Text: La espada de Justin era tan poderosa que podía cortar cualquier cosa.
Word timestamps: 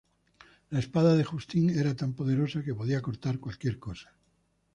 La 0.71 0.79
espada 0.79 1.15
de 1.15 1.23
Justin 1.23 1.69
era 1.69 1.95
tan 1.95 2.13
poderosa 2.13 2.63
que 2.63 2.73
podía 2.73 3.03
cortar 3.03 3.37
cualquier 3.37 3.77
cosa. 3.77 4.11